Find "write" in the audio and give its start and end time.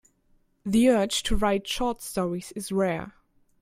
1.35-1.67